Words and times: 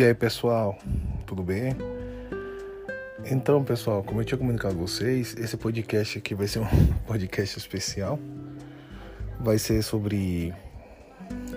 E 0.00 0.02
aí, 0.02 0.14
pessoal, 0.14 0.78
tudo 1.26 1.42
bem? 1.42 1.76
Então, 3.22 3.62
pessoal, 3.62 4.02
como 4.02 4.22
eu 4.22 4.24
tinha 4.24 4.38
comunicado 4.38 4.74
a 4.74 4.78
vocês, 4.78 5.36
esse 5.36 5.58
podcast 5.58 6.16
aqui 6.16 6.34
vai 6.34 6.48
ser 6.48 6.60
um 6.60 6.66
podcast 7.06 7.58
especial. 7.58 8.18
Vai 9.38 9.58
ser 9.58 9.82
sobre 9.82 10.54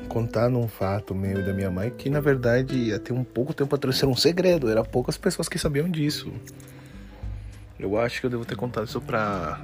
contar 0.09 0.49
num 0.49 0.67
fato 0.67 1.15
meu 1.15 1.39
e 1.39 1.43
da 1.43 1.53
minha 1.53 1.71
mãe 1.71 1.89
que, 1.89 2.09
na 2.09 2.19
verdade, 2.19 2.91
até 2.91 3.13
um 3.13 3.23
pouco 3.23 3.53
tempo 3.53 3.73
atrás 3.73 4.03
era 4.03 4.11
um 4.11 4.15
segredo, 4.17 4.69
era 4.69 4.83
poucas 4.83 5.15
pessoas 5.15 5.47
que 5.47 5.57
sabiam 5.57 5.89
disso. 5.89 6.29
Eu 7.79 7.97
acho 7.97 8.19
que 8.19 8.25
eu 8.25 8.29
devo 8.29 8.43
ter 8.43 8.57
contado 8.57 8.87
isso 8.87 8.99
pra 8.99 9.63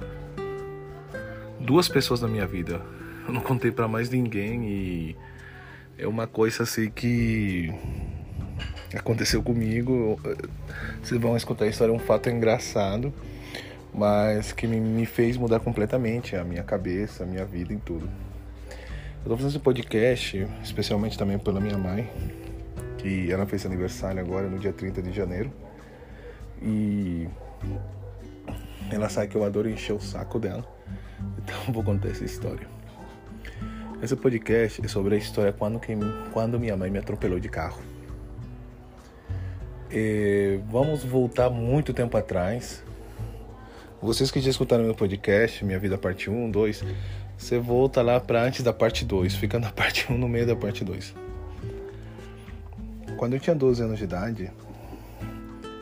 duas 1.59 1.89
pessoas 1.89 2.22
na 2.22 2.30
minha 2.30 2.48
vida. 2.48 2.81
Eu 3.27 3.34
não 3.34 3.41
contei 3.41 3.72
para 3.72 3.89
mais 3.89 4.09
ninguém 4.09 4.70
e 4.70 5.17
é 5.98 6.08
uma 6.08 6.25
coisa 6.25 6.64
assim 6.64 6.89
que 6.89 7.73
aconteceu 8.98 9.41
comigo. 9.41 10.20
Vocês 11.02 11.20
vão 11.20 11.35
escutar 11.35 11.66
a 11.66 11.67
história, 11.67 11.91
é 11.91 11.95
um 11.95 11.99
fato 11.99 12.30
engraçado, 12.30 13.13
mas 13.93 14.52
que 14.52 14.67
me 14.67 15.05
fez 15.05 15.38
mudar 15.38 15.59
completamente 15.59 16.35
a 16.35 16.43
minha 16.43 16.63
cabeça, 16.63 17.23
a 17.23 17.27
minha 17.27 17.45
vida 17.45 17.73
em 17.73 17.80
tudo. 17.80 18.09
Eu 19.23 19.30
tô 19.31 19.35
fazendo 19.35 19.49
esse 19.49 19.59
podcast, 19.59 20.47
especialmente 20.63 21.17
também 21.17 21.38
pela 21.38 21.59
minha 21.59 21.77
mãe, 21.77 22.09
que 22.97 23.31
ela 23.31 23.45
fez 23.45 23.66
aniversário 23.66 24.20
agora 24.20 24.47
no 24.47 24.57
dia 24.57 24.71
30 24.71 25.02
de 25.02 25.11
janeiro. 25.11 25.52
E 26.61 27.27
ela 28.91 29.09
sabe 29.09 29.27
que 29.27 29.35
eu 29.35 29.44
adoro 29.44 29.69
encher 29.69 29.94
o 29.94 29.99
saco 29.99 30.39
dela. 30.39 30.66
Então 31.38 31.73
vou 31.73 31.83
contar 31.83 32.09
essa 32.09 32.23
história. 32.23 32.67
Esse 34.02 34.16
podcast 34.16 34.83
é 34.83 34.88
sobre 34.88 35.16
a 35.16 35.17
história 35.17 35.52
quando, 35.52 35.81
quando 36.31 36.58
minha 36.58 36.77
mãe 36.77 36.89
me 36.89 36.99
atropelou 36.99 37.39
de 37.39 37.49
carro. 37.49 37.81
E 39.92 40.59
vamos 40.70 41.04
voltar 41.04 41.50
muito 41.50 41.94
tempo 41.94 42.16
atrás. 42.16 42.84
Vocês 44.00 44.30
que 44.30 44.40
já 44.40 44.52
escutaram 44.52 44.84
meu 44.84 44.94
podcast, 44.94 45.66
Minha 45.66 45.80
Vida 45.80 45.98
Parte 45.98 46.30
1, 46.30 46.52
2, 46.52 46.84
você 47.36 47.58
volta 47.58 48.02
lá 48.04 48.20
para 48.20 48.44
antes 48.44 48.62
da 48.62 48.72
parte 48.72 49.04
2, 49.04 49.34
fica 49.34 49.58
na 49.58 49.72
parte 49.73 50.12
1 50.12 50.16
no 50.16 50.30
meio 50.30 50.45
da 50.45 50.56
parte 50.56 50.86
2. 50.86 51.16
Quando 53.17 53.34
eu 53.34 53.40
tinha 53.40 53.56
12 53.56 53.82
anos 53.82 53.98
de 53.98 54.04
idade, 54.04 54.52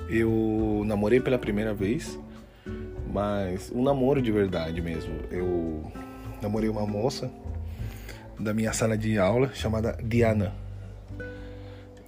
eu 0.10 0.84
namorei 0.86 1.20
pela 1.20 1.38
primeira 1.38 1.74
vez, 1.74 2.18
mas 3.12 3.70
um 3.76 3.84
namoro 3.84 4.22
de 4.22 4.32
verdade 4.32 4.82
mesmo. 4.82 5.14
Eu 5.30 5.92
namorei 6.42 6.70
uma 6.70 6.88
moça 6.88 7.30
da 8.40 8.54
minha 8.54 8.72
sala 8.72 8.98
de 8.98 9.20
aula 9.20 9.52
chamada 9.54 9.98
Diana. 10.02 10.54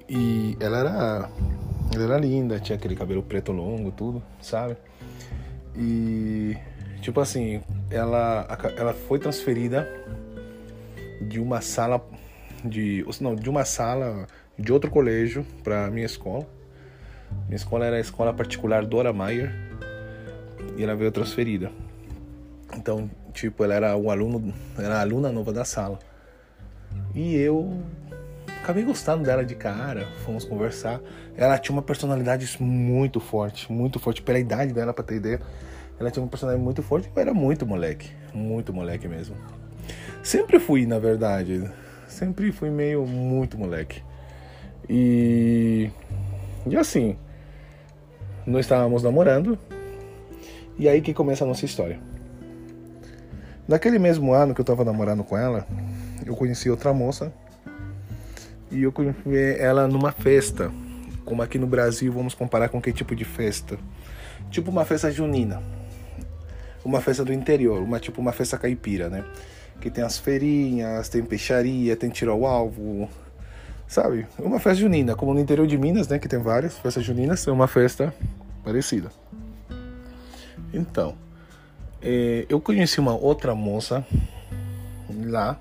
E 0.07 0.57
ela 0.59 0.79
era 0.79 1.29
ela 1.93 2.03
era 2.03 2.17
linda, 2.17 2.59
tinha 2.59 2.77
aquele 2.77 2.95
cabelo 2.95 3.23
preto 3.23 3.51
longo, 3.51 3.91
tudo, 3.91 4.21
sabe? 4.41 4.77
E 5.75 6.55
tipo 7.01 7.19
assim, 7.19 7.61
ela 7.89 8.47
ela 8.77 8.93
foi 8.93 9.19
transferida 9.19 9.87
de 11.21 11.39
uma 11.39 11.61
sala 11.61 12.01
de 12.63 13.05
não, 13.21 13.35
de 13.35 13.49
uma 13.49 13.65
sala 13.65 14.27
de 14.57 14.71
outro 14.71 14.89
colégio 14.91 15.45
para 15.63 15.89
minha 15.89 16.05
escola. 16.05 16.45
Minha 17.45 17.55
escola 17.55 17.85
era 17.85 17.97
a 17.97 17.99
escola 17.99 18.33
particular 18.33 18.85
Dora 18.85 19.13
Mayer 19.13 19.51
e 20.77 20.83
ela 20.83 20.95
veio 20.95 21.11
transferida. 21.11 21.71
Então, 22.75 23.09
tipo, 23.33 23.63
ela 23.63 23.73
era 23.73 23.97
um 23.97 24.09
aluno, 24.09 24.53
era 24.77 24.97
a 24.97 25.01
aluna 25.01 25.31
nova 25.31 25.51
da 25.51 25.65
sala. 25.65 25.99
E 27.15 27.35
eu 27.35 27.81
acabei 28.61 28.83
gostando 28.83 29.23
dela 29.23 29.43
de 29.43 29.55
cara, 29.55 30.07
fomos 30.25 30.45
conversar. 30.45 31.01
Ela 31.35 31.57
tinha 31.57 31.75
uma 31.75 31.81
personalidade 31.81 32.47
muito 32.61 33.19
forte, 33.19 33.71
muito 33.71 33.99
forte, 33.99 34.21
pela 34.21 34.39
idade 34.39 34.73
dela, 34.73 34.93
pra 34.93 35.03
ter 35.03 35.15
ideia. 35.15 35.41
Ela 35.99 36.11
tinha 36.11 36.23
uma 36.23 36.29
personalidade 36.29 36.63
muito 36.63 36.83
forte, 36.83 37.09
eu 37.13 37.21
era 37.21 37.33
muito 37.33 37.65
moleque, 37.65 38.09
muito 38.33 38.73
moleque 38.73 39.07
mesmo. 39.07 39.35
Sempre 40.23 40.59
fui, 40.59 40.85
na 40.85 40.99
verdade, 40.99 41.69
sempre 42.07 42.51
fui 42.51 42.69
meio 42.69 43.05
muito 43.05 43.57
moleque. 43.57 44.03
E, 44.87 45.89
e 46.65 46.77
assim, 46.77 47.17
nós 48.45 48.61
estávamos 48.61 49.03
namorando, 49.03 49.57
e 50.77 50.87
aí 50.87 51.01
que 51.01 51.13
começa 51.13 51.43
a 51.43 51.47
nossa 51.47 51.65
história. 51.65 51.99
Naquele 53.67 53.99
mesmo 53.99 54.33
ano 54.33 54.53
que 54.53 54.61
eu 54.61 54.63
estava 54.63 54.83
namorando 54.83 55.23
com 55.23 55.37
ela, 55.37 55.67
eu 56.25 56.35
conheci 56.35 56.69
outra 56.69 56.93
moça 56.93 57.31
e 58.71 58.83
eu 58.83 58.91
conheci 58.91 59.19
ela 59.57 59.87
numa 59.87 60.11
festa. 60.11 60.71
Como 61.25 61.41
aqui 61.41 61.57
no 61.57 61.67
Brasil, 61.67 62.11
vamos 62.11 62.33
comparar 62.33 62.69
com 62.69 62.81
que 62.81 62.91
tipo 62.91 63.15
de 63.15 63.25
festa? 63.25 63.77
Tipo 64.49 64.71
uma 64.71 64.85
festa 64.85 65.11
junina. 65.11 65.61
Uma 66.83 67.01
festa 67.01 67.23
do 67.25 67.33
interior, 67.33 67.81
uma 67.81 67.99
tipo 67.99 68.21
uma 68.21 68.31
festa 68.31 68.57
caipira, 68.57 69.09
né? 69.09 69.23
Que 69.79 69.89
tem 69.89 70.03
as 70.03 70.17
feirinhas, 70.17 71.09
tem 71.09 71.23
peixaria, 71.23 71.95
tem 71.95 72.09
tiro 72.09 72.31
ao 72.31 72.45
alvo, 72.45 73.09
sabe? 73.87 74.25
Uma 74.37 74.59
festa 74.59 74.81
junina, 74.81 75.15
como 75.15 75.33
no 75.33 75.39
interior 75.39 75.67
de 75.67 75.77
Minas, 75.77 76.07
né? 76.07 76.17
Que 76.19 76.27
tem 76.27 76.39
várias 76.39 76.77
festas 76.77 77.03
juninas, 77.03 77.47
é 77.47 77.51
uma 77.51 77.67
festa 77.67 78.13
parecida. 78.63 79.11
Então, 80.73 81.15
eh, 82.01 82.45
eu 82.49 82.61
conheci 82.61 82.99
uma 82.99 83.15
outra 83.15 83.53
moça 83.53 84.05
lá, 85.25 85.59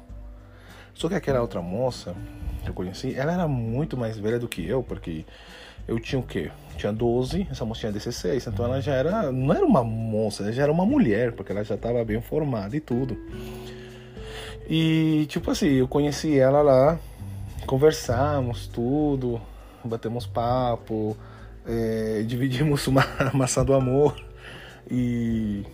só 0.94 1.08
que 1.08 1.14
aquela 1.14 1.40
outra 1.40 1.60
moça 1.60 2.14
eu 2.66 2.74
conheci, 2.74 3.14
ela 3.14 3.32
era 3.32 3.48
muito 3.48 3.96
mais 3.96 4.18
velha 4.18 4.38
do 4.38 4.48
que 4.48 4.66
eu, 4.66 4.82
porque 4.82 5.24
eu 5.86 5.98
tinha 5.98 6.18
o 6.18 6.22
quê? 6.22 6.50
Tinha 6.76 6.92
12, 6.92 7.46
essa 7.50 7.64
moça 7.64 7.80
tinha 7.80 7.92
16, 7.92 8.46
então 8.46 8.64
ela 8.64 8.80
já 8.80 8.92
era, 8.92 9.32
não 9.32 9.54
era 9.54 9.64
uma 9.64 9.82
moça, 9.82 10.42
ela 10.42 10.52
já 10.52 10.64
era 10.64 10.72
uma 10.72 10.84
mulher, 10.84 11.32
porque 11.32 11.50
ela 11.50 11.64
já 11.64 11.74
estava 11.74 12.04
bem 12.04 12.20
formada 12.20 12.76
e 12.76 12.80
tudo. 12.80 13.16
E 14.68 15.26
tipo 15.28 15.50
assim, 15.50 15.68
eu 15.68 15.88
conheci 15.88 16.38
ela 16.38 16.60
lá, 16.60 16.98
conversamos 17.66 18.66
tudo, 18.66 19.40
batemos 19.82 20.26
papo, 20.26 21.16
é, 21.66 22.22
dividimos 22.26 22.86
uma 22.88 23.04
maçã 23.32 23.64
do 23.64 23.72
amor 23.72 24.14
e 24.90 25.64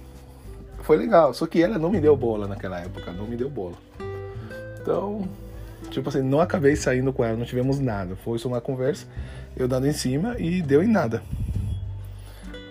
foi 0.83 0.97
legal. 0.97 1.35
Só 1.35 1.47
que 1.47 1.63
ela 1.63 1.79
não 1.79 1.91
me 1.91 2.01
deu 2.01 2.17
bola 2.17 2.47
naquela 2.47 2.79
época, 2.81 3.13
não 3.13 3.27
me 3.27 3.37
deu 3.37 3.51
bola. 3.51 3.75
Então, 4.81 5.29
Tipo 5.95 6.09
assim, 6.09 6.23
não 6.23 6.41
acabei 6.41 6.75
saindo 6.75 7.13
com 7.13 7.25
ela, 7.25 7.37
não 7.37 7.45
tivemos 7.45 7.79
nada. 7.79 8.17
Foi 8.17 8.37
só 8.37 8.49
uma 8.49 8.61
conversa, 8.61 9.07
eu 9.57 9.69
dando 9.69 9.87
em 9.87 9.93
cima 9.93 10.37
e 10.41 10.61
deu 10.61 10.83
em 10.83 10.89
nada. 10.89 11.23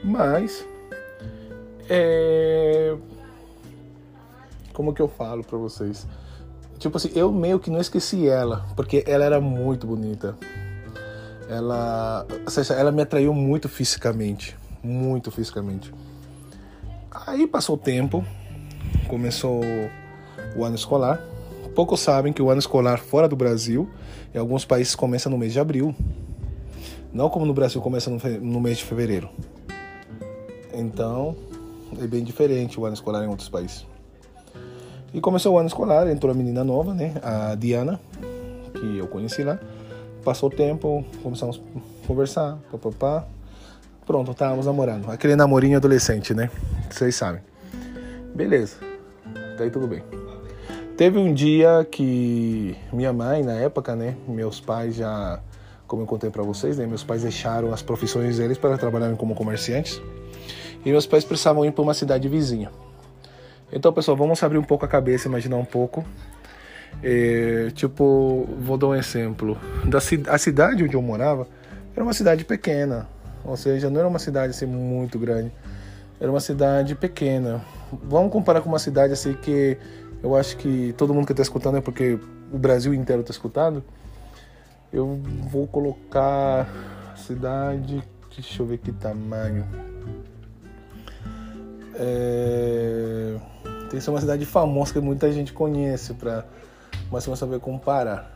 Mas. 0.04 0.68
É. 1.90 2.94
Como 4.74 4.94
que 4.94 5.02
eu 5.02 5.08
falo 5.08 5.42
pra 5.42 5.58
vocês? 5.58 6.06
Tipo 6.78 6.98
assim, 6.98 7.12
eu 7.16 7.32
meio 7.32 7.60
que 7.60 7.70
não 7.70 7.80
esqueci 7.80 8.28
ela, 8.28 8.66
porque 8.76 9.06
ela 9.08 9.24
era 9.24 9.40
muito 9.40 9.88
bonita. 9.88 10.36
Ela. 11.48 12.28
Ela 12.78 12.92
me 12.92 13.04
atraiu 13.04 13.34
muito 13.34 13.70
fisicamente. 13.70 14.58
Muito 14.84 15.32
fisicamente. 15.32 15.94
Aí 17.26 17.48
passou 17.48 17.76
o 17.76 17.80
tempo, 17.80 18.26
começou 19.08 19.62
o 20.58 20.66
ano 20.66 20.76
escolar. 20.76 21.22
Poucos 21.76 22.00
sabem 22.02 22.32
que 22.32 22.42
o 22.42 22.50
ano 22.50 22.60
escolar 22.60 23.00
fora 23.00 23.28
do 23.28 23.36
Brasil, 23.36 23.90
em 24.34 24.38
alguns 24.38 24.64
países, 24.64 24.94
começa 24.94 25.30
no 25.30 25.38
mês 25.38 25.54
de 25.54 25.60
abril. 25.60 25.96
Não 27.12 27.30
como 27.30 27.46
no 27.46 27.54
Brasil 27.54 27.82
começa 27.82 28.12
no 28.42 28.62
mês 28.62 28.78
de 28.78 28.86
fevereiro. 28.86 29.30
Então, 30.74 31.36
é 32.02 32.08
bem 32.08 32.24
diferente 32.24 32.80
o 32.80 32.86
ano 32.86 32.94
escolar 32.94 33.24
em 33.24 33.28
outros 33.28 33.50
países. 33.50 33.86
E 35.14 35.22
começou 35.22 35.56
o 35.56 35.58
ano 35.60 35.68
escolar, 35.68 36.08
entrou 36.10 36.32
a 36.32 36.36
menina 36.36 36.64
nova, 36.64 36.94
né? 36.94 37.14
A 37.22 37.56
Diana, 37.56 38.00
que 38.74 38.98
eu 38.98 39.08
conheci 39.08 39.44
lá. 39.44 39.60
Passou 40.24 40.50
o 40.50 40.52
tempo, 40.52 41.06
começamos 41.22 41.62
a 41.76 42.08
conversar, 42.08 42.58
papapá. 42.72 43.26
Pronto, 44.06 44.32
estávamos 44.32 44.66
namorando. 44.66 45.10
Aquele 45.12 45.36
namorinho 45.36 45.78
adolescente, 45.78 46.34
né? 46.34 46.50
Vocês 46.90 47.16
sabem. 47.16 47.42
Beleza. 48.34 48.78
Daí 49.58 49.70
tudo 49.70 49.88
bem. 49.88 50.04
Teve 50.98 51.18
um 51.18 51.34
dia 51.34 51.86
que 51.90 52.78
minha 52.92 53.12
mãe, 53.12 53.42
na 53.42 53.54
época, 53.54 53.96
né, 53.96 54.16
meus 54.28 54.60
pais 54.60 54.96
já, 54.96 55.40
como 55.88 56.04
eu 56.04 56.06
contei 56.06 56.30
para 56.30 56.44
vocês, 56.44 56.78
né, 56.78 56.86
meus 56.86 57.04
pais 57.04 57.24
deixaram 57.24 57.74
as 57.74 57.82
profissões 57.82 58.38
deles 58.38 58.60
para 58.60 58.78
trabalharem 58.78 59.16
como 59.16 59.34
comerciantes. 59.34 60.00
E 60.86 60.92
meus 60.92 61.08
pais 61.08 61.24
precisavam 61.24 61.66
ir 61.66 61.72
para 61.72 61.82
uma 61.82 61.96
cidade 61.96 62.28
vizinha. 62.30 62.70
Então, 63.72 63.92
pessoal, 63.92 64.16
vamos 64.16 64.42
abrir 64.44 64.60
um 64.60 64.64
pouco 64.64 64.86
a 64.86 64.88
cabeça, 64.88 65.28
imaginar 65.28 65.58
um 65.58 65.66
pouco. 65.66 66.06
É, 67.02 67.72
tipo, 67.74 68.48
vou 68.60 68.78
dar 68.78 68.88
um 68.88 68.96
exemplo. 68.96 69.58
Da, 69.86 69.98
a 69.98 70.38
cidade 70.38 70.84
onde 70.84 70.94
eu 70.94 71.02
morava 71.02 71.48
era 71.96 72.04
uma 72.04 72.14
cidade 72.14 72.46
pequena, 72.46 73.10
ou 73.44 73.58
seja, 73.58 73.90
não 73.90 74.00
era 74.00 74.08
uma 74.08 74.20
cidade 74.20 74.52
assim 74.52 74.68
muito 74.68 75.18
grande. 75.18 75.52
Era 76.20 76.30
uma 76.30 76.40
cidade 76.40 76.94
pequena. 76.94 77.62
Vamos 78.04 78.32
comparar 78.32 78.62
com 78.62 78.70
uma 78.70 78.80
cidade 78.80 79.14
assim 79.14 79.34
que 79.34 79.78
eu 80.24 80.36
acho 80.38 80.56
que 80.56 80.94
todo 80.98 81.14
mundo 81.14 81.26
que 81.26 81.34
está 81.34 81.44
escutando 81.44 81.78
é 81.78 81.82
porque 81.82 82.18
o 82.52 82.58
Brasil 82.58 82.94
inteiro 82.94 83.22
está 83.22 83.32
escutando. 83.32 83.84
Eu 84.92 85.20
vou 85.50 85.68
colocar 85.68 86.68
cidade. 87.18 88.02
Deixa 88.34 88.62
eu 88.62 88.66
ver 88.66 88.78
que 88.78 88.94
tamanho. 88.94 89.68
É, 91.96 93.38
tem 93.90 94.00
que 94.00 94.02
ser 94.02 94.10
uma 94.10 94.22
cidade 94.22 94.46
famosa 94.46 94.94
que 94.94 95.00
muita 95.00 95.32
gente 95.32 95.52
conhece 95.52 96.14
para 96.14 96.46
mas 97.12 97.26
você 97.26 97.36
saber 97.36 97.60
comparar. 97.60 98.32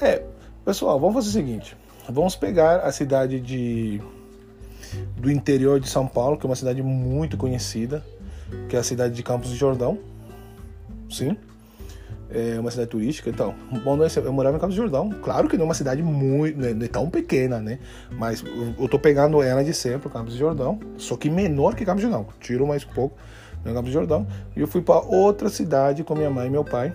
É, 0.00 0.22
pessoal, 0.64 0.98
vamos 0.98 1.16
fazer 1.16 1.28
o 1.28 1.32
seguinte. 1.32 1.76
Vamos 2.08 2.36
pegar 2.36 2.80
a 2.80 2.92
cidade 2.92 3.40
de 3.40 4.00
do 5.16 5.30
interior 5.30 5.78
de 5.78 5.88
São 5.88 6.06
Paulo, 6.06 6.38
que 6.38 6.46
é 6.46 6.48
uma 6.48 6.56
cidade 6.56 6.82
muito 6.82 7.36
conhecida, 7.36 8.04
que 8.68 8.76
é 8.76 8.78
a 8.78 8.82
cidade 8.82 9.14
de 9.14 9.22
Campos 9.22 9.50
do 9.50 9.56
Jordão. 9.56 9.98
Sim. 11.10 11.36
É 12.32 12.60
uma 12.60 12.70
cidade 12.70 12.88
turística 12.88 13.28
e 13.28 13.32
tal. 13.32 13.54
Bom, 13.84 13.98
eu 14.00 14.32
morava 14.32 14.56
em 14.56 14.60
Campos 14.60 14.76
Jordão. 14.76 15.10
Claro 15.20 15.48
que 15.48 15.56
não 15.56 15.64
é 15.64 15.68
uma 15.68 15.74
cidade 15.74 16.00
muito, 16.00 16.56
não 16.58 16.84
é 16.84 16.88
tão 16.88 17.10
pequena, 17.10 17.58
né? 17.58 17.80
Mas 18.12 18.44
eu 18.78 18.88
tô 18.88 19.00
pegando 19.00 19.42
ela 19.42 19.64
de 19.64 19.74
sempre, 19.74 20.08
Campos 20.08 20.34
do 20.34 20.38
Jordão. 20.38 20.78
Só 20.96 21.16
que 21.16 21.28
menor 21.28 21.74
que 21.74 21.84
Campos 21.84 22.04
do 22.04 22.10
Jordão. 22.10 22.32
Tiro 22.38 22.66
mais 22.66 22.84
um 22.84 22.88
pouco 22.94 23.18
no 23.64 23.74
Campos 23.74 23.90
do 23.90 23.92
Jordão. 23.92 24.26
E 24.56 24.60
eu 24.60 24.68
fui 24.68 24.80
para 24.80 25.00
outra 25.00 25.48
cidade 25.48 26.04
com 26.04 26.14
minha 26.14 26.30
mãe 26.30 26.46
e 26.46 26.50
meu 26.50 26.64
pai. 26.64 26.94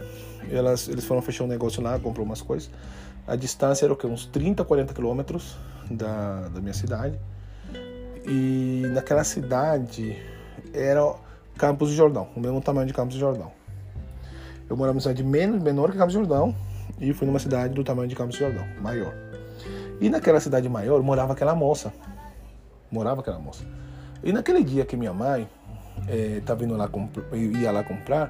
Elas, 0.50 0.88
eles 0.88 1.04
foram 1.04 1.22
fechar 1.22 1.44
um 1.44 1.48
negócio 1.48 1.82
lá, 1.84 2.00
comprou 2.00 2.26
umas 2.26 2.42
coisas. 2.42 2.70
A 3.28 3.36
distância 3.36 3.86
era 3.86 3.92
o 3.92 3.96
quê? 3.98 4.08
Uns 4.08 4.26
30, 4.28 4.64
40 4.64 4.94
quilômetros 4.94 5.58
da, 5.92 6.48
da 6.48 6.62
minha 6.62 6.74
cidade. 6.74 7.20
E 8.26 8.84
naquela 8.94 9.24
cidade 9.24 10.18
era 10.74 11.14
Campos 11.58 11.90
do 11.90 11.96
Jordão, 11.96 12.30
o 12.36 12.40
mesmo 12.40 12.62
tamanho 12.62 12.88
de 12.88 12.94
Campos 12.94 13.16
do 13.16 13.20
Jordão. 13.20 13.52
Eu 14.70 14.76
morava 14.76 14.94
numa 14.94 15.02
cidade 15.02 15.24
menos, 15.24 15.62
menor 15.62 15.92
que 15.92 15.98
Campos 15.98 16.14
do 16.14 16.20
Jordão 16.20 16.56
e 17.00 17.14
fui 17.14 17.28
numa 17.28 17.40
cidade 17.40 17.74
do 17.74 17.84
tamanho 17.84 18.08
de 18.08 18.16
Campos 18.16 18.36
Jordão, 18.36 18.66
maior. 18.82 19.14
E 20.00 20.10
naquela 20.10 20.40
cidade 20.40 20.68
maior 20.68 21.02
morava 21.02 21.34
aquela 21.34 21.56
moça. 21.56 21.94
Morava 22.92 23.22
aquela 23.22 23.40
moça. 23.40 23.64
E 24.24 24.32
naquele 24.32 24.64
dia 24.64 24.86
que 24.86 24.98
minha 24.98 25.14
mãe 25.14 25.48
estava 26.38 26.64
eh, 26.64 26.66
indo 26.66 26.76
lá 26.76 26.90
ia 27.34 27.72
lá 27.72 27.84
comprar, 27.84 28.30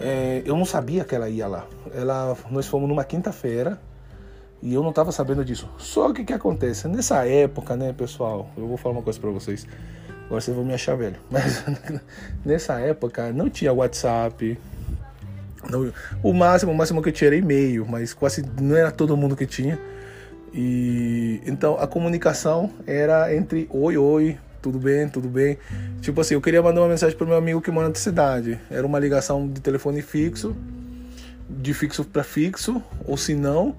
é, 0.00 0.42
eu 0.46 0.56
não 0.56 0.64
sabia 0.64 1.04
que 1.04 1.14
ela 1.14 1.28
ia 1.28 1.46
lá. 1.46 1.66
Ela, 1.94 2.36
nós 2.50 2.66
fomos 2.66 2.88
numa 2.88 3.04
quinta-feira 3.04 3.78
e 4.62 4.72
eu 4.72 4.82
não 4.82 4.90
estava 4.90 5.12
sabendo 5.12 5.44
disso. 5.44 5.68
Só 5.78 6.12
que 6.12 6.22
o 6.22 6.24
que 6.24 6.32
acontece? 6.32 6.88
Nessa 6.88 7.26
época, 7.26 7.76
né, 7.76 7.92
pessoal? 7.92 8.48
Eu 8.56 8.66
vou 8.66 8.76
falar 8.76 8.96
uma 8.96 9.02
coisa 9.02 9.20
para 9.20 9.30
vocês. 9.30 9.66
Agora 10.26 10.40
vocês 10.40 10.56
vão 10.56 10.64
me 10.64 10.72
achar 10.72 10.96
velho. 10.96 11.18
Mas 11.30 11.64
nessa 12.44 12.80
época 12.80 13.32
não 13.32 13.50
tinha 13.50 13.72
WhatsApp. 13.72 14.58
Não, 15.68 15.92
o 16.22 16.32
máximo, 16.32 16.72
o 16.72 16.74
máximo 16.74 17.02
que 17.02 17.24
eu 17.24 17.34
e-mail, 17.34 17.86
mas 17.86 18.14
quase 18.14 18.44
não 18.60 18.76
era 18.76 18.90
todo 18.90 19.16
mundo 19.16 19.36
que 19.36 19.46
tinha. 19.46 19.78
E 20.52 21.40
então 21.46 21.76
a 21.78 21.86
comunicação 21.86 22.70
era 22.86 23.34
entre 23.34 23.68
oi, 23.70 23.96
oi, 23.96 24.38
tudo 24.60 24.78
bem, 24.78 25.08
tudo 25.08 25.28
bem. 25.28 25.58
Tipo 26.00 26.20
assim, 26.20 26.34
eu 26.34 26.40
queria 26.40 26.62
mandar 26.62 26.80
uma 26.80 26.88
mensagem 26.88 27.16
pro 27.16 27.26
meu 27.26 27.36
amigo 27.36 27.60
que 27.60 27.70
mora 27.70 27.88
na 27.88 27.94
cidade. 27.94 28.58
Era 28.70 28.86
uma 28.86 28.98
ligação 28.98 29.48
de 29.48 29.60
telefone 29.60 30.02
fixo, 30.02 30.56
de 31.48 31.74
fixo 31.74 32.04
para 32.04 32.22
fixo, 32.22 32.82
ou 33.04 33.16
se 33.16 33.34
não, 33.34 33.76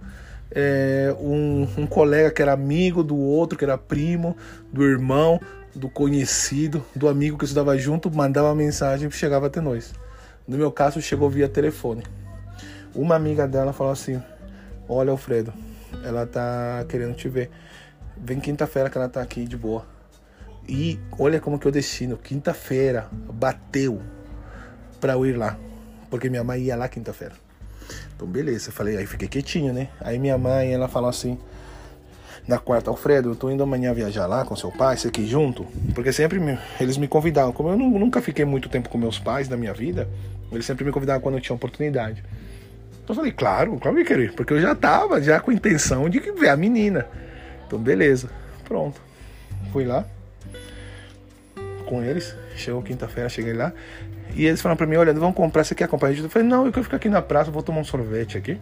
é, 0.51 1.15
um, 1.19 1.67
um 1.77 1.87
colega 1.87 2.31
que 2.31 2.41
era 2.41 2.53
amigo 2.53 3.03
do 3.03 3.17
outro, 3.17 3.57
que 3.57 3.63
era 3.63 3.77
primo, 3.77 4.35
do 4.71 4.83
irmão, 4.83 5.39
do 5.75 5.89
conhecido, 5.89 6.83
do 6.95 7.07
amigo 7.07 7.37
que 7.37 7.45
estudava 7.45 7.77
junto, 7.77 8.11
mandava 8.11 8.53
mensagem 8.53 9.07
e 9.07 9.11
chegava 9.11 9.47
até 9.47 9.61
nós. 9.61 9.93
No 10.51 10.57
meu 10.57 10.69
caso, 10.69 11.01
chegou 11.01 11.29
via 11.29 11.47
telefone. 11.47 12.03
Uma 12.93 13.15
amiga 13.15 13.47
dela 13.47 13.71
falou 13.71 13.93
assim: 13.93 14.21
Olha, 14.85 15.09
Alfredo, 15.09 15.53
ela 16.03 16.27
tá 16.27 16.83
querendo 16.89 17.15
te 17.15 17.29
ver. 17.29 17.49
Vem 18.17 18.37
quinta-feira 18.37 18.89
que 18.89 18.97
ela 18.97 19.07
tá 19.07 19.21
aqui 19.21 19.45
de 19.45 19.55
boa. 19.55 19.85
E 20.67 20.99
olha 21.17 21.39
como 21.39 21.57
que 21.57 21.69
o 21.69 21.71
destino. 21.71 22.17
Quinta-feira 22.17 23.07
bateu 23.33 24.01
para 24.99 25.13
eu 25.13 25.25
ir 25.25 25.37
lá. 25.37 25.57
Porque 26.09 26.29
minha 26.29 26.43
mãe 26.43 26.63
ia 26.63 26.75
lá 26.75 26.89
quinta-feira. 26.89 27.35
Então, 28.13 28.27
beleza. 28.27 28.67
Eu 28.67 28.73
falei, 28.73 28.97
aí 28.97 29.05
fiquei 29.05 29.29
quietinho, 29.29 29.71
né? 29.71 29.87
Aí 30.01 30.19
minha 30.19 30.37
mãe, 30.37 30.73
ela 30.73 30.89
falou 30.89 31.09
assim: 31.09 31.39
na 32.45 32.57
quarta, 32.57 32.89
Alfredo, 32.89 33.29
eu 33.29 33.35
tô 33.37 33.49
indo 33.49 33.63
amanhã 33.63 33.93
viajar 33.93 34.27
lá 34.27 34.43
com 34.43 34.53
seu 34.57 34.69
pai, 34.69 34.97
você 34.97 35.07
aqui 35.07 35.25
junto? 35.25 35.65
Porque 35.95 36.11
sempre 36.11 36.41
me, 36.41 36.59
eles 36.77 36.97
me 36.97 37.07
convidavam. 37.07 37.53
Como 37.53 37.69
eu 37.69 37.77
nunca 37.77 38.21
fiquei 38.21 38.43
muito 38.43 38.67
tempo 38.67 38.89
com 38.89 38.97
meus 38.97 39.17
pais 39.17 39.47
na 39.47 39.55
minha 39.55 39.73
vida, 39.73 40.09
eles 40.51 40.65
sempre 40.65 40.83
me 40.83 40.91
convidavam 40.91 41.21
quando 41.21 41.35
eu 41.35 41.41
tinha 41.41 41.55
oportunidade. 41.55 42.23
Eu 43.07 43.15
falei, 43.15 43.31
claro, 43.31 43.77
claro 43.77 43.97
que 43.97 44.03
quero 44.05 44.21
ir, 44.21 44.33
porque 44.33 44.53
eu 44.53 44.61
já 44.61 44.73
tava 44.73 45.21
já 45.21 45.39
com 45.39 45.51
a 45.51 45.53
intenção 45.53 46.09
de 46.09 46.19
ver 46.19 46.49
a 46.49 46.55
menina. 46.55 47.07
Então, 47.67 47.79
beleza, 47.79 48.29
pronto. 48.63 49.01
Fui 49.71 49.85
lá 49.85 50.05
com 51.91 52.01
eles. 52.01 52.33
Chegou 52.55 52.81
quinta-feira, 52.81 53.27
cheguei 53.27 53.53
lá. 53.53 53.73
E 54.33 54.45
eles 54.45 54.61
falaram 54.61 54.77
pra 54.77 54.87
mim, 54.87 54.95
olha, 54.95 55.13
vamos 55.13 55.35
comprar, 55.35 55.65
você 55.65 55.75
quer 55.75 55.83
acompanhar? 55.83 56.17
Eu 56.17 56.29
falei, 56.29 56.47
não, 56.47 56.65
eu 56.65 56.71
quero 56.71 56.85
ficar 56.85 56.97
aqui 56.97 57.09
na 57.09 57.21
praça, 57.21 57.51
vou 57.51 57.61
tomar 57.61 57.81
um 57.81 57.83
sorvete 57.83 58.37
aqui. 58.37 58.57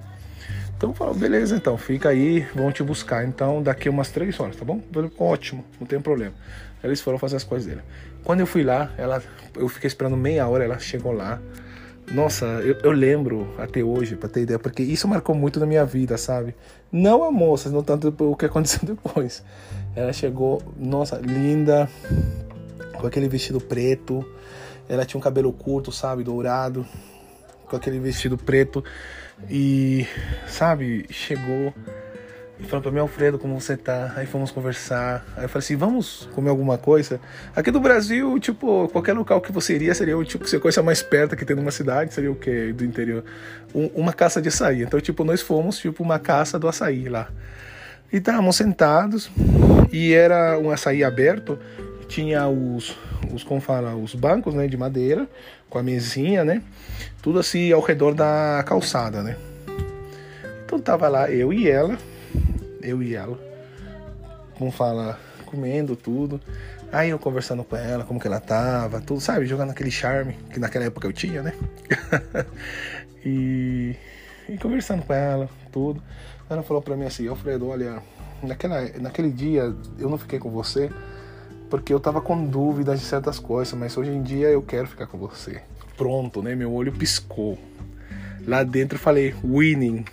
Então 0.76 0.94
falou, 0.94 1.14
beleza, 1.14 1.56
então, 1.56 1.78
fica 1.78 2.10
aí, 2.10 2.48
vão 2.56 2.72
te 2.72 2.82
buscar. 2.82 3.24
Então, 3.24 3.62
daqui 3.62 3.88
umas 3.88 4.10
três 4.10 4.40
horas, 4.40 4.56
tá 4.56 4.66
bom? 4.66 4.82
falei, 4.92 5.12
ótimo, 5.20 5.64
não 5.80 5.86
tem 5.86 6.00
problema. 6.00 6.34
Eles 6.84 7.02
foram 7.02 7.20
fazer 7.20 7.36
as 7.36 7.44
coisas 7.44 7.68
dele. 7.68 7.82
Quando 8.24 8.40
eu 8.40 8.48
fui 8.48 8.64
lá, 8.64 8.92
ela, 8.98 9.22
eu 9.56 9.68
fiquei 9.68 9.88
esperando 9.88 10.18
meia 10.18 10.48
hora, 10.48 10.64
ela 10.64 10.80
chegou 10.80 11.12
lá. 11.12 11.40
Nossa, 12.12 12.46
eu, 12.46 12.76
eu 12.84 12.92
lembro 12.92 13.48
até 13.58 13.84
hoje, 13.84 14.16
pra 14.16 14.28
ter 14.28 14.42
ideia, 14.42 14.58
porque 14.58 14.82
isso 14.82 15.08
marcou 15.08 15.36
muito 15.36 15.60
na 15.60 15.66
minha 15.68 15.86
vida, 15.86 16.18
sabe? 16.18 16.56
Não 16.92 17.24
a 17.24 17.32
moça, 17.32 17.70
não 17.70 17.84
tanto 17.84 18.14
o 18.20 18.36
que 18.36 18.46
aconteceu 18.46 18.82
depois. 18.88 19.44
Ela 19.96 20.12
chegou, 20.12 20.62
nossa, 20.76 21.18
linda, 21.18 21.88
com 22.98 23.06
aquele 23.06 23.30
vestido 23.30 23.62
preto. 23.62 24.26
Ela 24.88 25.06
tinha 25.06 25.20
um 25.20 25.22
cabelo 25.22 25.54
curto, 25.54 25.92
sabe, 25.92 26.24
dourado, 26.24 26.84
com 27.68 27.76
aquele 27.76 28.00
vestido 28.00 28.38
preto. 28.38 28.84
E, 29.48 30.08
sabe, 30.48 31.06
chegou 31.12 31.72
e 32.60 32.64
falou 32.66 32.82
pra 32.82 32.92
mim, 32.92 33.00
Alfredo, 33.00 33.40
como 33.40 33.60
você 33.60 33.78
tá? 33.78 34.14
Aí 34.16 34.26
fomos 34.26 34.52
conversar. 34.52 35.26
Aí 35.38 35.46
eu 35.46 35.50
falei 35.50 35.64
assim, 35.64 35.76
vamos 35.76 36.28
comer 36.34 36.50
alguma 36.50 36.78
coisa? 36.78 37.20
Aqui 37.56 37.72
do 37.72 37.80
Brasil, 37.80 38.38
tipo, 38.40 38.90
qualquer 38.90 39.14
local 39.14 39.40
que 39.40 39.52
você 39.52 39.76
iria 39.76 39.94
seria, 39.96 40.22
tipo, 40.26 40.48
se 40.48 40.58
a 40.58 40.60
coisa 40.60 40.84
mais 40.84 41.02
perto 41.02 41.36
que 41.36 41.46
tem 41.46 41.56
numa 41.56 41.72
cidade, 41.72 42.14
seria 42.14 42.32
o 42.32 42.36
quê? 42.36 42.74
Do 42.74 42.84
interior? 42.84 43.24
Um, 43.74 43.88
uma 43.96 44.12
caça 44.12 44.42
de 44.42 44.50
açaí. 44.50 44.84
Então, 44.84 45.00
tipo, 45.00 45.24
nós 45.24 45.42
fomos, 45.42 45.78
tipo, 45.80 46.04
uma 46.04 46.20
caça 46.20 46.60
do 46.60 46.68
açaí 46.68 47.08
lá. 47.08 47.30
E 48.12 48.18
estávamos 48.18 48.56
sentados 48.56 49.32
e 49.92 50.14
era 50.14 50.60
um 50.60 50.70
açaí 50.70 51.04
aberto 51.04 51.58
tinha 52.10 52.48
os, 52.48 52.98
os 53.32 53.44
como 53.44 53.62
fala, 53.62 53.96
os 53.96 54.16
bancos, 54.16 54.56
né, 54.56 54.68
de 54.68 54.76
madeira, 54.76 55.28
com 55.70 55.78
a 55.78 55.84
mesinha, 55.84 56.44
né, 56.44 56.62
tudo 57.22 57.40
assim 57.40 57.72
ao 57.72 57.82
redor 57.82 58.16
da 58.16 58.64
calçada, 58.66 59.22
né. 59.22 59.38
Então 60.66 60.80
tava 60.80 61.08
lá 61.08 61.32
eu 61.32 61.54
e 61.54 61.70
ela, 61.70 61.98
eu 62.82 63.02
e 63.02 63.16
ela, 63.16 63.38
como 64.58 64.72
fala, 64.72 65.20
comendo 65.46 65.96
tudo. 65.96 66.40
Aí 66.92 67.10
eu 67.10 67.20
conversando 67.20 67.64
com 67.64 67.76
ela, 67.76 68.04
como 68.04 68.20
que 68.20 68.28
ela 68.28 68.40
tava, 68.40 69.00
tudo, 69.00 69.22
sabe, 69.22 69.46
jogando 69.46 69.72
aquele 69.72 69.92
charme 69.92 70.34
que 70.52 70.60
naquela 70.60 70.86
época 70.86 71.08
eu 71.08 71.14
tinha, 71.14 71.44
né? 71.44 71.54
e, 73.24 73.96
e 74.48 74.58
conversando 74.58 75.04
com 75.04 75.14
ela, 75.14 75.50
tudo. 75.72 76.02
Ela 76.50 76.64
falou 76.64 76.82
pra 76.82 76.96
mim 76.96 77.06
assim, 77.06 77.28
Alfredo, 77.28 77.68
olha, 77.68 78.02
naquela, 78.42 78.82
naquele 79.00 79.32
dia 79.32 79.76
eu 80.00 80.10
não 80.10 80.18
fiquei 80.18 80.40
com 80.40 80.50
você 80.50 80.90
porque 81.70 81.94
eu 81.94 82.00
tava 82.00 82.20
com 82.20 82.46
dúvidas 82.46 83.00
de 83.00 83.06
certas 83.06 83.38
coisas, 83.38 83.74
mas 83.76 83.96
hoje 83.96 84.10
em 84.10 84.24
dia 84.24 84.48
eu 84.48 84.62
quero 84.62 84.88
ficar 84.88 85.06
com 85.06 85.18
você. 85.18 85.62
Pronto, 85.96 86.42
né? 86.42 86.56
Meu 86.56 86.74
olho 86.74 86.92
piscou. 86.92 87.60
Lá 88.48 88.64
dentro 88.64 88.96
eu 88.96 89.00
falei, 89.00 89.36
winning. 89.44 90.04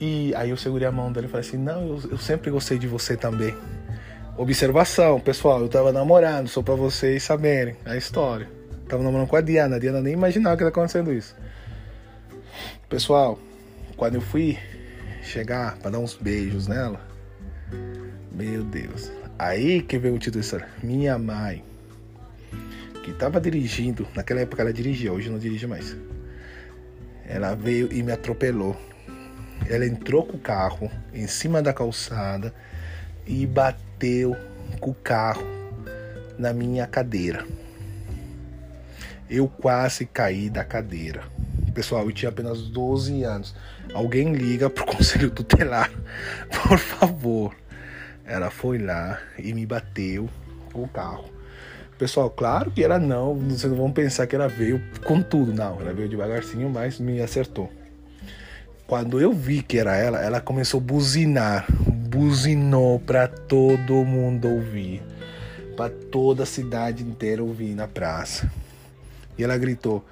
E 0.00 0.34
aí 0.34 0.50
eu 0.50 0.56
segurei 0.56 0.88
a 0.88 0.92
mão 0.92 1.12
dele 1.12 1.26
e 1.26 1.30
falei 1.30 1.46
assim: 1.46 1.58
Não, 1.58 1.86
eu, 1.86 2.10
eu 2.12 2.18
sempre 2.18 2.50
gostei 2.50 2.78
de 2.78 2.86
você 2.86 3.16
também. 3.16 3.54
Observação, 4.36 5.20
pessoal, 5.20 5.60
eu 5.60 5.68
tava 5.68 5.92
namorando, 5.92 6.48
só 6.48 6.62
pra 6.62 6.74
vocês 6.74 7.22
saberem 7.22 7.76
a 7.84 7.96
história. 7.96 8.48
Tava 8.88 9.02
namorando 9.02 9.28
com 9.28 9.36
a 9.36 9.40
Diana, 9.40 9.76
a 9.76 9.78
Diana 9.78 10.00
nem 10.00 10.14
imaginava 10.14 10.56
que 10.56 10.62
era 10.62 10.70
acontecendo 10.70 11.12
isso. 11.12 11.36
Pessoal, 12.88 13.38
quando 13.96 14.14
eu 14.14 14.20
fui 14.20 14.58
chegar 15.22 15.76
para 15.78 15.90
dar 15.90 15.98
uns 15.98 16.14
beijos 16.14 16.66
nela, 16.66 17.00
meu 18.32 18.64
Deus, 18.64 19.12
Aí 19.40 19.80
que 19.80 19.98
veio 19.98 20.16
o 20.16 20.18
título 20.18 20.42
história. 20.42 20.68
Minha 20.82 21.16
mãe, 21.16 21.64
que 23.02 23.10
estava 23.10 23.40
dirigindo, 23.40 24.06
naquela 24.14 24.40
época 24.40 24.60
ela 24.60 24.70
dirigia, 24.70 25.10
hoje 25.10 25.30
não 25.30 25.38
dirige 25.38 25.66
mais. 25.66 25.96
Ela 27.26 27.54
veio 27.54 27.90
e 27.90 28.02
me 28.02 28.12
atropelou. 28.12 28.76
Ela 29.70 29.86
entrou 29.86 30.26
com 30.26 30.36
o 30.36 30.40
carro 30.40 30.90
em 31.14 31.28
cima 31.28 31.62
da 31.62 31.72
calçada 31.72 32.52
e 33.24 33.46
bateu 33.46 34.36
com 34.80 34.90
o 34.90 34.94
carro 34.94 35.46
na 36.36 36.52
minha 36.52 36.88
cadeira. 36.88 37.46
Eu 39.28 39.46
quase 39.46 40.06
caí 40.06 40.50
da 40.50 40.64
cadeira. 40.64 41.22
Pessoal, 41.72 42.04
eu 42.04 42.10
tinha 42.10 42.30
apenas 42.30 42.62
12 42.62 43.22
anos. 43.22 43.54
Alguém 43.94 44.32
liga 44.32 44.68
pro 44.68 44.84
conselho 44.90 45.30
tutelar, 45.30 45.88
por 46.50 46.76
favor. 46.76 47.54
Ela 48.24 48.50
foi 48.50 48.76
lá 48.76 49.20
e 49.38 49.54
me 49.54 49.64
bateu 49.64 50.28
com 50.72 50.82
o 50.82 50.88
carro. 50.88 51.30
Pessoal, 51.96 52.28
claro 52.28 52.72
que 52.72 52.82
ela 52.82 52.98
não, 52.98 53.36
vocês 53.36 53.70
não 53.70 53.78
vão 53.78 53.92
pensar 53.92 54.26
que 54.26 54.34
ela 54.34 54.48
veio 54.48 54.82
com 55.04 55.22
tudo, 55.22 55.54
não. 55.54 55.80
Ela 55.80 55.92
veio 55.92 56.08
devagarzinho, 56.08 56.68
mas 56.68 56.98
me 56.98 57.20
acertou. 57.20 57.70
Quando 58.90 59.20
eu 59.20 59.32
vi 59.32 59.62
que 59.62 59.78
era 59.78 59.96
ela, 59.96 60.20
ela 60.20 60.40
começou 60.40 60.80
a 60.80 60.82
buzinar, 60.82 61.64
buzinou 61.70 62.98
para 62.98 63.28
todo 63.28 64.04
mundo 64.04 64.48
ouvir, 64.48 65.00
para 65.76 65.94
toda 66.10 66.42
a 66.42 66.46
cidade 66.46 67.04
inteira 67.04 67.40
ouvir 67.40 67.76
na 67.76 67.86
praça. 67.86 68.50
E 69.38 69.44
ela 69.44 69.56
gritou: 69.56 70.04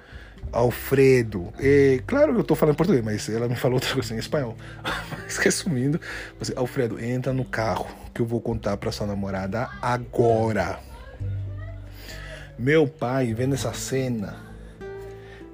Alfredo. 0.49 1.53
E, 1.59 2.01
claro 2.07 2.33
que 2.33 2.39
eu 2.39 2.43
tô 2.45 2.55
falando 2.55 2.77
português, 2.77 3.03
mas 3.03 3.27
ela 3.27 3.49
me 3.49 3.55
falou 3.57 3.75
outra 3.75 3.93
coisa 3.93 4.15
em 4.15 4.17
espanhol. 4.17 4.55
mas 5.11 5.35
resumindo, 5.35 5.99
você, 6.39 6.53
Alfredo, 6.55 7.03
entra 7.03 7.33
no 7.33 7.43
carro 7.43 7.85
que 8.13 8.21
eu 8.21 8.25
vou 8.25 8.39
contar 8.39 8.77
para 8.77 8.93
sua 8.93 9.07
namorada 9.07 9.69
agora. 9.81 10.79
Meu 12.57 12.87
pai, 12.87 13.33
vendo 13.33 13.55
essa 13.55 13.73
cena, 13.73 14.48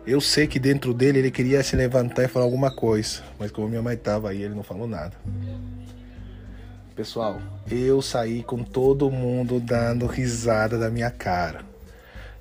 eu 0.07 0.21
sei 0.21 0.45
que 0.47 0.59
dentro 0.59 0.93
dele 0.93 1.19
ele 1.19 1.31
queria 1.31 1.63
se 1.63 1.75
levantar 1.75 2.23
e 2.23 2.27
falar 2.27 2.45
alguma 2.45 2.69
coisa, 2.71 3.23
mas 3.39 3.51
como 3.51 3.67
minha 3.67 3.81
mãe 3.81 3.97
tava 3.97 4.29
aí, 4.29 4.43
ele 4.43 4.53
não 4.53 4.63
falou 4.63 4.87
nada. 4.87 5.13
Pessoal, 6.95 7.41
eu 7.69 8.01
saí 8.01 8.41
com 8.43 8.63
todo 8.63 9.11
mundo 9.11 9.59
dando 9.59 10.05
risada 10.05 10.77
da 10.77 10.89
minha 10.89 11.11
cara. 11.11 11.61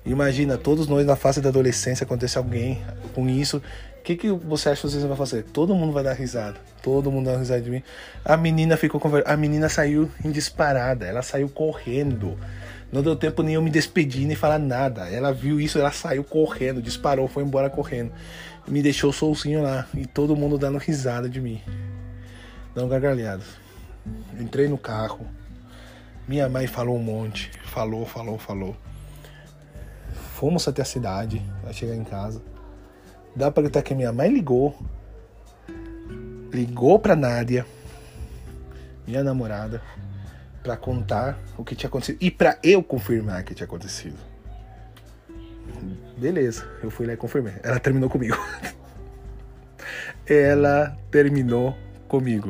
Imagina, 0.05 0.57
todos 0.57 0.87
nós 0.87 1.05
na 1.05 1.15
fase 1.15 1.41
da 1.41 1.49
adolescência 1.49 2.05
acontece 2.05 2.37
alguém 2.37 2.81
com 3.13 3.27
isso. 3.27 3.57
O 3.57 4.03
que, 4.03 4.15
que 4.15 4.29
você 4.29 4.69
acha 4.69 4.81
que 4.81 4.87
vocês 4.87 5.03
vão 5.03 5.15
fazer? 5.15 5.43
Todo 5.43 5.73
mundo 5.73 5.91
vai 5.91 6.03
dar 6.03 6.13
risada. 6.13 6.57
Todo 6.83 7.11
mundo 7.11 7.25
dá 7.25 7.37
risada 7.37 7.59
de 7.59 7.71
mim. 7.71 7.81
A 8.23 8.37
menina 8.37 8.77
ficou 8.77 9.01
com 9.01 9.09
A 9.25 9.35
menina 9.35 9.67
saiu 9.67 10.11
em 10.23 10.29
disparada. 10.29 11.05
Ela 11.07 11.23
saiu 11.23 11.49
correndo. 11.49 12.37
Não 12.91 13.01
deu 13.01 13.15
tempo 13.15 13.43
nem 13.43 13.55
eu 13.55 13.61
me 13.61 13.69
despedir 13.69 14.25
nem 14.25 14.35
falar 14.35 14.59
nada. 14.59 15.09
Ela 15.09 15.33
viu 15.33 15.59
isso, 15.59 15.77
ela 15.77 15.91
saiu 15.91 16.23
correndo, 16.23 16.81
disparou, 16.81 17.27
foi 17.27 17.43
embora 17.43 17.69
correndo. 17.69 18.11
Me 18.67 18.81
deixou 18.81 19.11
sozinho 19.11 19.61
lá 19.61 19.87
e 19.93 20.05
todo 20.05 20.35
mundo 20.35 20.57
dando 20.57 20.77
risada 20.77 21.29
de 21.29 21.41
mim. 21.41 21.61
Dando 22.73 22.89
gargalhadas. 22.89 23.45
Entrei 24.39 24.67
no 24.67 24.77
carro. 24.77 25.25
Minha 26.27 26.47
mãe 26.49 26.67
falou 26.67 26.95
um 26.95 27.03
monte. 27.03 27.51
Falou, 27.65 28.05
falou, 28.05 28.37
falou. 28.37 28.75
Fomos 30.35 30.67
até 30.67 30.81
a 30.81 30.85
cidade, 30.85 31.41
a 31.67 31.71
chegar 31.71 31.95
em 31.95 32.03
casa. 32.03 32.41
Dá 33.35 33.51
pra 33.51 33.63
gritar 33.63 33.81
que 33.81 33.93
minha 33.93 34.11
mãe 34.11 34.29
ligou. 34.29 34.75
Ligou 36.51 36.97
pra 36.99 37.15
Nádia, 37.15 37.65
minha 39.05 39.23
namorada 39.23 39.81
para 40.65 40.75
contar 40.75 41.37
o 41.59 41.63
que 41.63 41.75
tinha 41.75 41.87
acontecido 41.87 42.17
e 42.19 42.31
para 42.31 42.57
eu 42.63 42.81
confirmar 42.81 43.43
que 43.43 43.53
tinha 43.53 43.67
acontecido. 43.67 44.17
Beleza, 46.17 46.67
eu 46.81 46.89
fui 46.89 47.05
lá 47.05 47.13
e 47.13 47.17
confirmei. 47.17 47.53
Ela 47.61 47.79
terminou 47.79 48.09
comigo. 48.09 48.35
Ela 50.25 50.97
terminou 51.11 51.77
comigo. 52.07 52.49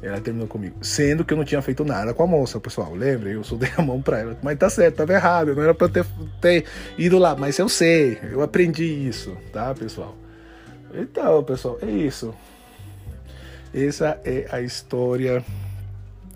Ela 0.00 0.20
terminou 0.20 0.46
comigo. 0.46 0.76
Sendo 0.84 1.24
que 1.24 1.34
eu 1.34 1.36
não 1.36 1.44
tinha 1.44 1.60
feito 1.60 1.84
nada 1.84 2.14
com 2.14 2.22
a 2.22 2.26
moça, 2.28 2.60
pessoal. 2.60 2.94
Lembra? 2.94 3.28
Eu 3.28 3.42
só 3.42 3.56
dei 3.56 3.72
a 3.76 3.82
mão 3.82 4.00
pra 4.00 4.20
ela. 4.20 4.38
Mas 4.40 4.56
tá 4.56 4.70
certo, 4.70 4.94
tava 4.94 5.14
errado. 5.14 5.52
Não 5.52 5.64
era 5.64 5.74
pra 5.74 5.88
ter, 5.88 6.06
ter 6.40 6.64
ido 6.96 7.18
lá. 7.18 7.34
Mas 7.34 7.58
eu 7.58 7.68
sei. 7.68 8.20
Eu 8.30 8.40
aprendi 8.40 8.84
isso, 8.84 9.36
tá, 9.52 9.74
pessoal? 9.74 10.14
Então, 10.94 11.42
pessoal, 11.42 11.76
é 11.82 11.90
isso. 11.90 12.32
Essa 13.74 14.20
é 14.24 14.46
a 14.52 14.60
história 14.60 15.44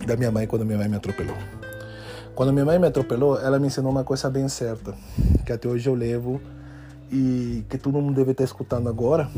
da 0.07 0.17
minha 0.17 0.31
mãe 0.31 0.47
quando 0.47 0.65
minha 0.65 0.79
mãe 0.79 0.89
me 0.89 0.97
atropelou. 0.97 1.37
Quando 2.35 2.53
minha 2.53 2.65
mãe 2.65 2.79
me 2.79 2.87
atropelou, 2.87 3.39
ela 3.39 3.59
me 3.59 3.67
ensinou 3.67 3.91
uma 3.91 4.05
coisa 4.05 4.31
bem 4.31 4.49
certa, 4.49 4.95
que 5.45 5.53
até 5.53 5.69
hoje 5.69 5.89
eu 5.89 5.95
levo 5.95 6.41
e 7.11 7.65
que 7.69 7.77
todo 7.77 8.01
mundo 8.01 8.15
deve 8.15 8.31
estar 8.31 8.45
escutando 8.45 8.89
agora, 8.89 9.29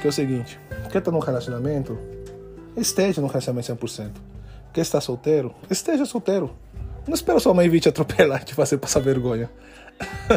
que 0.00 0.06
é 0.06 0.10
o 0.10 0.12
seguinte: 0.12 0.60
quer 0.90 0.98
estar 0.98 1.10
num 1.10 1.18
relacionamento? 1.18 1.98
Esteja 2.76 3.20
num 3.20 3.26
relacionamento 3.26 3.74
100%. 3.74 4.10
Quer 4.72 4.82
estar 4.82 5.00
solteiro? 5.00 5.54
Esteja 5.70 6.04
solteiro. 6.04 6.54
Não 7.06 7.14
espera 7.14 7.40
sua 7.40 7.54
mãe 7.54 7.68
vir 7.68 7.80
te 7.80 7.88
atropelar 7.88 8.42
e 8.42 8.44
te 8.46 8.54
fazer 8.54 8.78
passar 8.78 9.00
vergonha. 9.00 9.50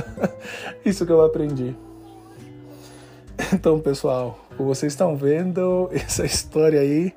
Isso 0.86 1.06
que 1.06 1.12
eu 1.12 1.24
aprendi. 1.24 1.76
Então, 3.54 3.80
pessoal, 3.80 4.40
como 4.56 4.74
vocês 4.74 4.94
estão 4.94 5.16
vendo, 5.16 5.90
essa 5.92 6.26
história 6.26 6.80
aí 6.80 7.14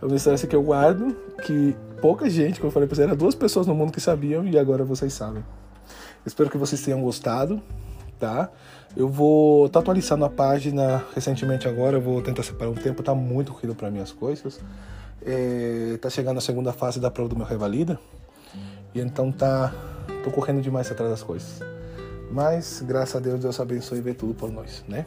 é 0.00 0.06
uma 0.06 0.16
história 0.16 0.46
que 0.46 0.56
eu 0.56 0.62
guardo, 0.62 1.14
que 1.44 1.76
pouca 2.00 2.28
gente, 2.28 2.58
como 2.58 2.68
eu 2.68 2.72
falei 2.72 2.88
pra 2.88 2.96
vocês, 2.96 3.06
eram 3.06 3.16
duas 3.16 3.34
pessoas 3.34 3.66
no 3.66 3.74
mundo 3.74 3.92
que 3.92 4.00
sabiam 4.00 4.46
e 4.46 4.58
agora 4.58 4.84
vocês 4.84 5.12
sabem. 5.12 5.44
Espero 6.24 6.48
que 6.48 6.56
vocês 6.56 6.80
tenham 6.82 7.00
gostado, 7.02 7.60
tá? 8.18 8.50
Eu 8.96 9.08
vou 9.08 9.66
estar 9.66 9.80
tá 9.80 9.82
atualizando 9.82 10.24
a 10.24 10.30
página 10.30 11.04
recentemente 11.14 11.68
agora, 11.68 11.96
eu 11.96 12.00
vou 12.00 12.22
tentar 12.22 12.42
separar 12.42 12.70
um 12.70 12.74
tempo, 12.74 13.02
tá 13.02 13.14
muito 13.14 13.52
corrido 13.52 13.74
para 13.74 13.90
mim 13.90 14.00
as 14.00 14.12
coisas. 14.12 14.60
É, 15.22 15.98
tá 16.00 16.08
chegando 16.08 16.38
a 16.38 16.40
segunda 16.40 16.72
fase 16.72 16.98
da 16.98 17.10
prova 17.10 17.28
do 17.28 17.36
meu 17.36 17.44
Revalida, 17.44 17.98
e 18.94 19.00
então 19.00 19.30
tá, 19.30 19.72
tô 20.24 20.30
correndo 20.30 20.62
demais 20.62 20.90
atrás 20.90 21.10
das 21.10 21.22
coisas. 21.22 21.60
Mas, 22.30 22.82
graças 22.86 23.16
a 23.16 23.20
Deus, 23.20 23.40
Deus 23.40 23.60
abençoe 23.60 23.98
e 23.98 24.00
vê 24.00 24.14
tudo 24.14 24.34
por 24.34 24.50
nós, 24.50 24.84
né? 24.88 25.04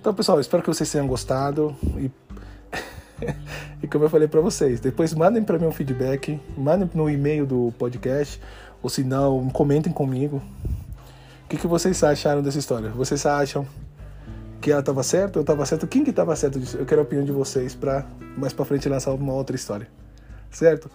Então, 0.00 0.14
pessoal, 0.14 0.40
espero 0.40 0.62
que 0.62 0.68
vocês 0.68 0.90
tenham 0.90 1.06
gostado 1.06 1.76
e 1.96 2.10
e 3.82 3.86
como 3.86 4.04
eu 4.04 4.10
falei 4.10 4.28
para 4.28 4.40
vocês, 4.40 4.80
depois 4.80 5.14
mandem 5.14 5.42
para 5.42 5.58
mim 5.58 5.66
um 5.66 5.72
feedback, 5.72 6.40
mandem 6.56 6.88
no 6.94 7.08
e-mail 7.08 7.46
do 7.46 7.72
podcast, 7.78 8.40
ou 8.82 8.88
se 8.88 9.02
não, 9.02 9.48
comentem 9.50 9.92
comigo. 9.92 10.42
O 11.44 11.48
que, 11.48 11.56
que 11.56 11.66
vocês 11.66 12.02
acharam 12.04 12.42
dessa 12.42 12.58
história? 12.58 12.90
Vocês 12.90 13.24
acham 13.24 13.66
que 14.60 14.70
ela 14.70 14.80
estava 14.80 15.02
certa 15.02 15.38
ou 15.38 15.42
estava 15.42 15.64
certo? 15.64 15.86
Quem 15.86 16.04
que 16.04 16.10
estava 16.10 16.34
certo 16.36 16.58
disso? 16.60 16.76
Eu 16.76 16.84
quero 16.84 17.00
a 17.00 17.04
opinião 17.04 17.24
de 17.24 17.32
vocês 17.32 17.74
para 17.74 18.06
mais 18.36 18.52
para 18.52 18.64
frente 18.64 18.88
lançar 18.88 19.12
uma 19.12 19.32
outra 19.32 19.56
história. 19.56 19.88
Certo? 20.50 20.90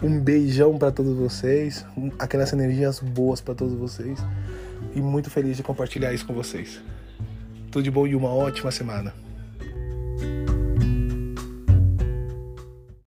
Um 0.00 0.20
beijão 0.20 0.78
para 0.78 0.92
todos 0.92 1.16
vocês, 1.16 1.84
aquelas 2.18 2.52
energias 2.52 3.00
boas 3.00 3.40
para 3.40 3.54
todos 3.54 3.74
vocês 3.74 4.18
e 4.94 5.00
muito 5.00 5.28
feliz 5.30 5.56
de 5.56 5.62
compartilhar 5.62 6.12
isso 6.12 6.26
com 6.26 6.34
vocês. 6.34 6.80
Tudo 7.70 7.82
de 7.82 7.90
bom 7.90 8.06
e 8.06 8.14
uma 8.14 8.32
ótima 8.32 8.70
semana. 8.70 9.27